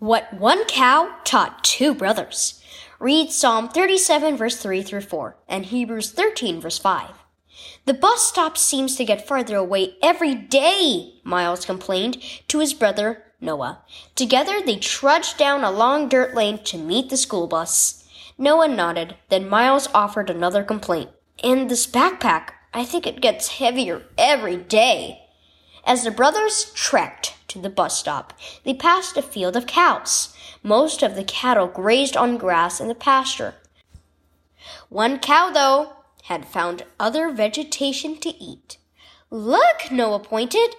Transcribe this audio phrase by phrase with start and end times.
[0.00, 2.64] What one cow taught two brothers.
[2.98, 7.10] Read Psalm 37 verse 3 through 4 and Hebrews 13 verse 5.
[7.84, 12.16] The bus stop seems to get farther away every day, Miles complained
[12.48, 13.82] to his brother Noah.
[14.14, 18.08] Together they trudged down a long dirt lane to meet the school bus.
[18.38, 21.10] Noah nodded, then Miles offered another complaint.
[21.44, 25.28] And this backpack, I think it gets heavier every day.
[25.84, 28.32] As the brothers trekked to the bus stop,
[28.64, 30.34] they passed a field of cows.
[30.62, 33.54] Most of the cattle grazed on grass in the pasture.
[34.88, 35.92] One cow, though,
[36.24, 38.78] had found other vegetation to eat.
[39.30, 40.74] Look, Noah pointed.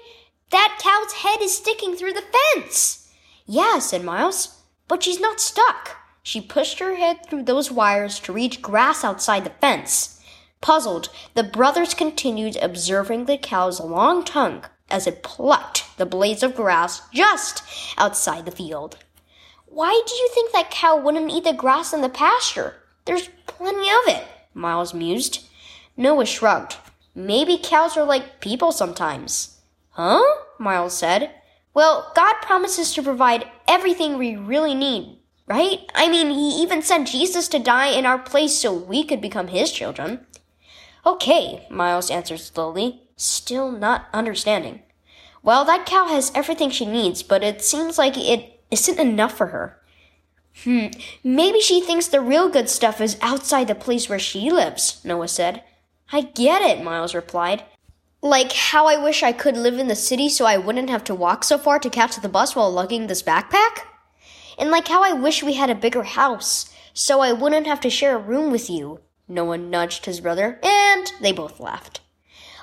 [0.50, 2.24] That cow's head is sticking through the
[2.56, 3.10] fence.
[3.46, 5.98] Yeah, said Miles, but she's not stuck.
[6.24, 10.22] She pushed her head through those wires to reach grass outside the fence.
[10.62, 16.56] Puzzled, the brothers continued observing the cow's long tongue as it plucked the blades of
[16.56, 17.64] grass just
[17.98, 18.98] outside the field.
[19.66, 22.76] Why do you think that cow wouldn't eat the grass in the pasture?
[23.06, 25.48] There's plenty of it, Miles mused.
[25.96, 26.76] Noah shrugged.
[27.16, 29.60] Maybe cows are like people sometimes.
[29.92, 30.22] Huh?
[30.60, 31.32] Miles said.
[31.74, 35.18] Well, God promises to provide everything we really need,
[35.48, 35.80] right?
[35.96, 39.48] I mean, He even sent Jesus to die in our place so we could become
[39.48, 40.26] His children.
[41.06, 44.82] Okay, Miles answered slowly, still not understanding.
[45.44, 49.48] Well, that cow has everything she needs, but it seems like it isn't enough for
[49.48, 49.80] her.
[50.64, 50.88] Hmm,
[51.24, 55.28] maybe she thinks the real good stuff is outside the place where she lives, Noah
[55.28, 55.64] said.
[56.12, 57.64] I get it, Miles replied.
[58.22, 61.16] Like how I wish I could live in the city so I wouldn't have to
[61.16, 63.80] walk so far to catch the bus while lugging this backpack?
[64.60, 67.90] And like how I wish we had a bigger house so I wouldn't have to
[67.90, 69.00] share a room with you.
[69.28, 72.02] Noah nudged his brother, and they both laughed.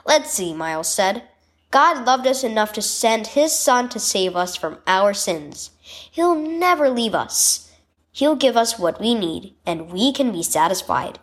[0.09, 1.23] Let's see, Miles said.
[1.71, 5.71] God loved us enough to send his son to save us from our sins.
[5.83, 7.71] He'll never leave us.
[8.11, 11.19] He'll give us what we need, and we can be satisfied.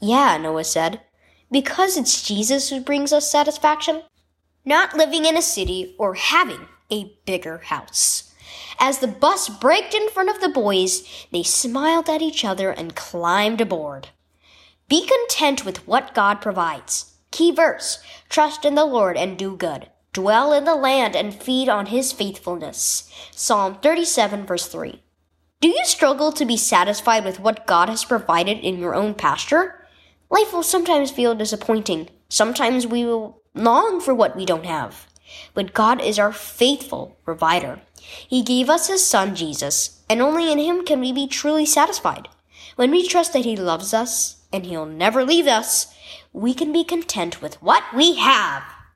[0.00, 1.00] Yeah, Noah said
[1.54, 4.02] because it's Jesus who brings us satisfaction,
[4.64, 8.34] not living in a city or having a bigger house.
[8.80, 12.96] As the bus braked in front of the boys, they smiled at each other and
[12.96, 14.08] climbed aboard.
[14.88, 17.13] Be content with what God provides.
[17.34, 19.90] Key verse Trust in the Lord and do good.
[20.12, 23.10] Dwell in the land and feed on his faithfulness.
[23.32, 25.02] Psalm 37, verse 3.
[25.60, 29.84] Do you struggle to be satisfied with what God has provided in your own pasture?
[30.30, 32.08] Life will sometimes feel disappointing.
[32.28, 35.08] Sometimes we will long for what we don't have.
[35.54, 37.80] But God is our faithful provider.
[37.96, 42.28] He gave us His Son, Jesus, and only in Him can we be truly satisfied.
[42.76, 45.92] When we trust that He loves us and He'll never leave us,
[46.32, 48.62] we can be content with what we have.